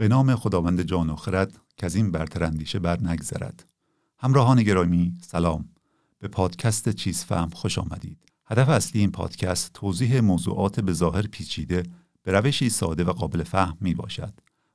[0.00, 3.64] به نام خداوند جان و خرد که از این برتر اندیشه بر نگذرد.
[4.18, 5.68] همراهان گرامی سلام.
[6.18, 8.18] به پادکست چیز فهم خوش آمدید.
[8.46, 11.82] هدف اصلی این پادکست توضیح موضوعات به ظاهر پیچیده
[12.22, 14.34] به روشی ساده و قابل فهم می باشد.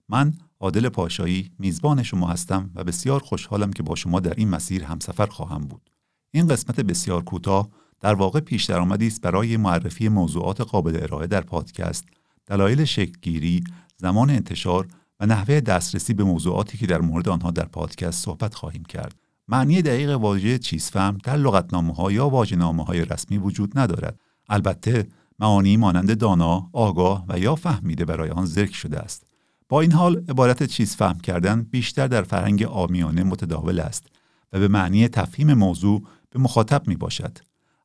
[0.09, 4.83] من عادل پاشایی میزبان شما هستم و بسیار خوشحالم که با شما در این مسیر
[4.83, 5.89] همسفر خواهم بود.
[6.31, 7.69] این قسمت بسیار کوتاه
[7.99, 12.05] در واقع پیش درآمدی است برای معرفی موضوعات قابل ارائه در پادکست.
[12.45, 13.63] دلایل شکلگیری
[13.97, 14.87] زمان انتشار
[15.19, 19.15] و نحوه دسترسی به موضوعاتی که در مورد آنها در پادکست صحبت خواهیم کرد.
[19.47, 24.19] معنی دقیق واژه چیزفهم در لغتنامه ها یا واژه‌نامه های رسمی وجود ندارد.
[24.49, 25.07] البته
[25.39, 29.25] معانی مانند دانا، آگاه و یا فهمیده برای آن ذکر شده است.
[29.69, 34.07] با این حال عبارت چیز فهم کردن بیشتر در فرهنگ آمیانه متداول است
[34.53, 37.37] و به معنی تفهیم موضوع به مخاطب می باشد.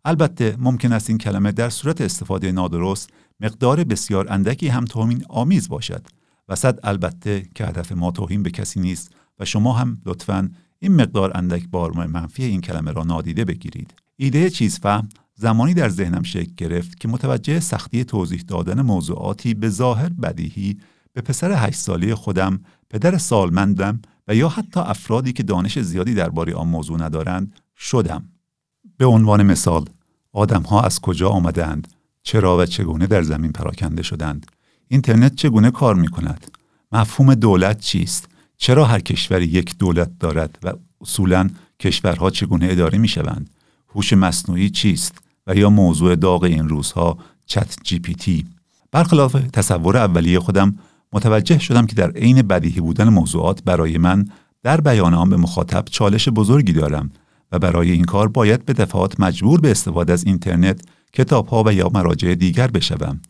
[0.05, 5.69] البته ممکن است این کلمه در صورت استفاده نادرست مقدار بسیار اندکی هم توهین آمیز
[5.69, 6.06] باشد
[6.51, 10.95] و صد البته که هدف ما توهین به کسی نیست و شما هم لطفا این
[10.95, 13.95] مقدار اندک بار منفی این کلمه را نادیده بگیرید.
[14.17, 19.69] ایده چیز فهم زمانی در ذهنم شکل گرفت که متوجه سختی توضیح دادن موضوعاتی به
[19.69, 20.79] ظاهر بدیهی
[21.12, 26.55] به پسر هشت ساله خودم پدر سالمندم و یا حتی افرادی که دانش زیادی درباره
[26.55, 28.29] آن موضوع ندارند شدم.
[28.97, 29.85] به عنوان مثال
[30.33, 31.89] آدمها از کجا آمدند
[32.23, 34.47] چرا و چگونه در زمین پراکنده شدند؟
[34.92, 36.50] اینترنت چگونه کار می کند
[36.92, 41.48] مفهوم دولت چیست؟ چرا هر کشوری یک دولت دارد و اصولا
[41.80, 43.50] کشورها چگونه اداره می شوند
[43.94, 48.46] هوش مصنوعی چیست؟ و یا موضوع داغ این روزها چت جی پی تی؟
[48.92, 50.77] برخلاف تصور اولیه خودم
[51.12, 54.24] متوجه شدم که در عین بدیهی بودن موضوعات برای من
[54.62, 57.11] در بیان آن به مخاطب چالش بزرگی دارم
[57.52, 60.80] و برای این کار باید به دفعات مجبور به استفاده از اینترنت
[61.12, 63.20] کتاب ها و یا مراجع دیگر بشوم.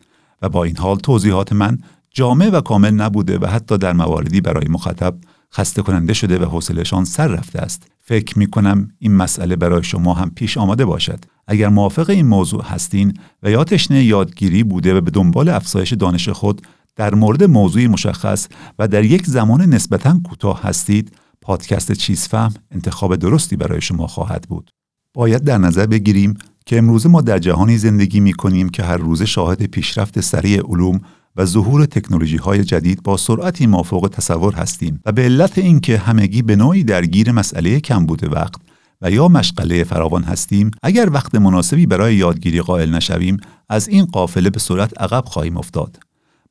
[0.41, 1.77] و با این حال توضیحات من
[2.13, 5.15] جامع و کامل نبوده و حتی در مواردی برای مخاطب
[5.53, 7.87] خسته کننده شده و حوصلهشان سر رفته است.
[8.01, 11.19] فکر می کنم این مسئله برای شما هم پیش آمده باشد.
[11.47, 13.13] اگر موافق این موضوع هستین
[13.43, 16.61] و یا تشنه یادگیری بوده و به دنبال افزایش دانش خود
[16.95, 18.47] در مورد موضوعی مشخص
[18.79, 24.45] و در یک زمان نسبتا کوتاه هستید پادکست چیز فهم انتخاب درستی برای شما خواهد
[24.49, 24.71] بود.
[25.13, 26.37] باید در نظر بگیریم
[26.71, 30.99] که امروزه ما در جهانی زندگی می کنیم که هر روز شاهد پیشرفت سریع علوم
[31.35, 36.41] و ظهور تکنولوژی های جدید با سرعتی مافوق تصور هستیم و به علت اینکه همگی
[36.41, 38.61] به نوعی درگیر مسئله کم بوده وقت
[39.01, 43.37] و یا مشغله فراوان هستیم اگر وقت مناسبی برای یادگیری قائل نشویم
[43.69, 45.99] از این قافله به سرعت عقب خواهیم افتاد.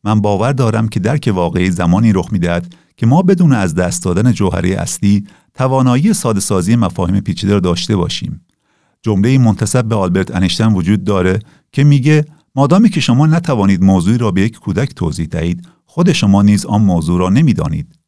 [0.04, 4.32] من باور دارم که درک واقعی زمانی رخ می‌دهد که ما بدون از دست دادن
[4.32, 8.40] جوهره اصلی توانایی ساده سازی مفاهیم پیچیده را داشته باشیم.
[9.02, 11.38] جمله منتسب به آلبرت انیشتین وجود داره
[11.72, 12.24] که میگه
[12.54, 16.82] مادامی که شما نتوانید موضوعی را به یک کودک توضیح دهید خود شما نیز آن
[16.82, 17.98] موضوع را نمی‌دانید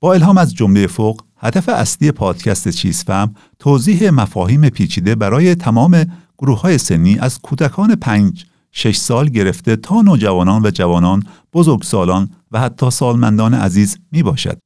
[0.00, 6.06] با الهام از جمله فوق هدف اصلی پادکست چیز فهم توضیح مفاهیم پیچیده برای تمام
[6.38, 11.22] گروه های سنی از کودکان پنج شش سال گرفته تا نوجوانان و جوانان
[11.52, 14.58] بزرگسالان و حتی سالمندان عزیز می باشد.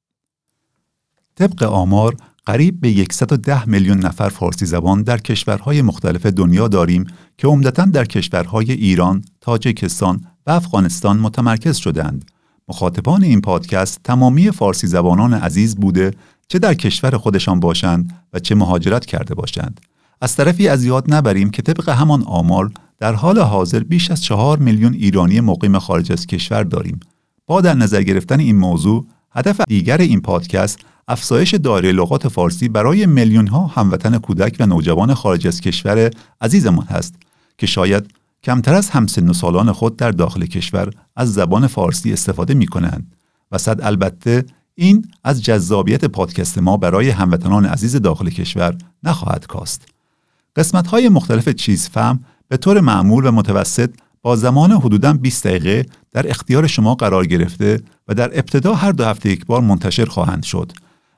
[1.34, 2.16] طبق آمار
[2.48, 7.04] قریب به 110 میلیون نفر فارسی زبان در کشورهای مختلف دنیا داریم
[7.38, 12.24] که عمدتا در کشورهای ایران، تاجیکستان و افغانستان متمرکز شدند.
[12.68, 16.10] مخاطبان این پادکست تمامی فارسی زبانان عزیز بوده
[16.48, 19.80] چه در کشور خودشان باشند و چه مهاجرت کرده باشند.
[20.20, 24.58] از طرفی از یاد نبریم که طبق همان آمار در حال حاضر بیش از چهار
[24.58, 27.00] میلیون ایرانی مقیم خارج از کشور داریم.
[27.46, 29.06] با در نظر گرفتن این موضوع
[29.38, 30.78] هدف دیگر این پادکست
[31.08, 36.10] افزایش دایره لغات فارسی برای میلیون ها هموطن کودک و نوجوان خارج از کشور
[36.40, 37.14] عزیزمان هست
[37.58, 38.10] که شاید
[38.42, 43.12] کمتر از همسن و سالان خود در داخل کشور از زبان فارسی استفاده می کنند
[43.52, 44.44] و صد البته
[44.74, 49.88] این از جذابیت پادکست ما برای هموطنان عزیز داخل کشور نخواهد کاست.
[50.56, 53.90] قسمت های مختلف چیز فهم به طور معمول و متوسط
[54.36, 59.30] زمان حدوداً 20 دقیقه در اختیار شما قرار گرفته و در ابتدا هر دو هفته
[59.30, 60.72] یک بار منتشر خواهند شد.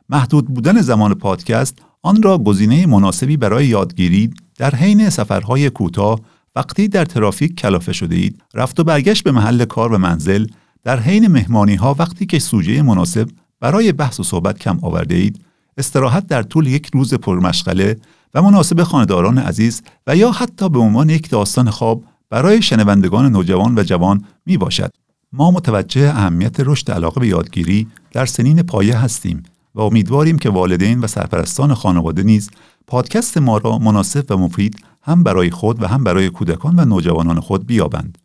[0.09, 6.21] محدود بودن زمان پادکست آن را گزینه مناسبی برای یادگیری در حین سفرهای کوتاه
[6.57, 10.47] وقتی در ترافیک کلافه شده اید رفت و برگشت به محل کار و منزل
[10.85, 13.29] در حین مهمانی ها وقتی که سوژه مناسب
[13.61, 15.45] برای بحث و صحبت کم آورده اید
[15.79, 17.97] استراحت در طول یک روز پرمشغله
[18.35, 23.79] و مناسب خانداران عزیز و یا حتی به عنوان یک داستان خواب برای شنوندگان نوجوان
[23.79, 24.93] و جوان می باشد.
[25.33, 29.43] ما متوجه اهمیت رشد علاقه به یادگیری در سنین پایه هستیم
[29.75, 32.51] و امیدواریم که والدین و سرپرستان خانواده نیز
[32.87, 37.41] پادکست ما را مناسب و مفید هم برای خود و هم برای کودکان و نوجوانان
[37.41, 38.19] خود بیابند.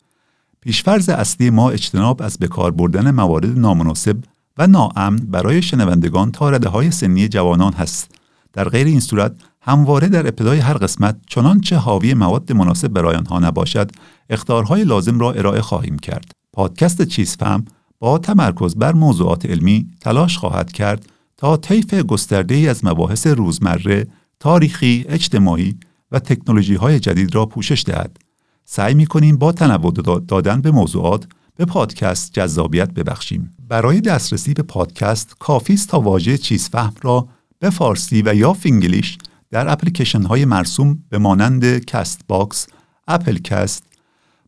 [0.60, 4.16] پیشفرز اصلی ما اجتناب از بکار بردن موارد نامناسب
[4.58, 8.10] و ناامن برای شنوندگان تا رده های سنی جوانان هست.
[8.52, 9.32] در غیر این صورت
[9.66, 13.90] همواره در ابتدای هر قسمت چنانچه حاوی مواد مناسب برای آنها نباشد
[14.30, 16.32] اختارهای لازم را ارائه خواهیم کرد.
[16.52, 17.64] پادکست چیز فهم
[17.98, 24.06] با تمرکز بر موضوعات علمی تلاش خواهد کرد تا طیف گسترده ای از مباحث روزمره
[24.40, 25.76] تاریخی اجتماعی
[26.12, 28.16] و تکنولوژی های جدید را پوشش دهد.
[28.64, 29.92] سعی می کنیم با تنوع
[30.28, 31.26] دادن به موضوعات
[31.56, 33.56] به پادکست جذابیت ببخشیم.
[33.68, 37.28] برای دسترسی به پادکست کافی است تا واژه چیز فهم را
[37.58, 39.18] به فارسی و یا فینگلیش
[39.56, 42.66] در اپلیکیشن های مرسوم به مانند Castbox،
[43.08, 43.82] Apple Cast،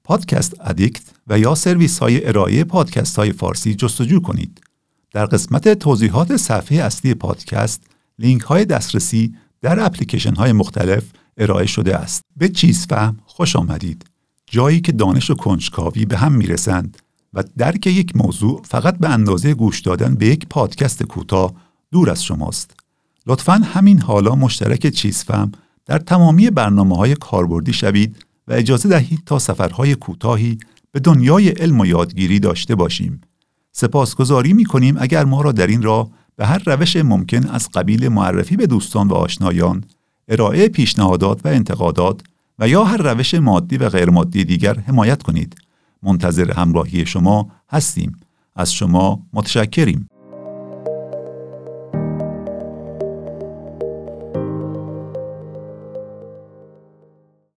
[0.05, 4.61] Podcast Addict و یا سرویس های ارائه پادکست های فارسی جستجو کنید.
[5.13, 7.83] در قسمت توضیحات صفحه اصلی پادکست
[8.19, 11.05] لینک های دسترسی در اپلیکیشن های مختلف
[11.37, 12.23] ارائه شده است.
[12.37, 14.05] به چیز فهم خوش آمدید.
[14.47, 16.99] جایی که دانش و کنجکاوی به هم می‌رسند
[17.35, 21.53] و درک یک موضوع فقط به اندازه گوش دادن به یک پادکست کوتاه
[21.93, 22.88] دور از شماست.
[23.29, 25.53] لطفا همین حالا مشترک چیزفهم
[25.87, 28.17] در تمامی برنامه های کاربردی شوید
[28.49, 30.59] و اجازه دهید تا سفرهای کوتاهی
[30.93, 33.21] به دنیای علم و یادگیری داشته باشیم.
[33.73, 38.09] سپاسگزاری می کنیم اگر ما را در این راه به هر روش ممکن از قبیل
[38.09, 39.85] معرفی به دوستان و آشنایان،
[40.29, 42.21] ارائه پیشنهادات و انتقادات
[42.59, 45.57] و یا هر روش مادی و غیرمادی دیگر حمایت کنید.
[46.03, 48.17] منتظر همراهی شما هستیم.
[48.57, 50.09] از شما متشکریم.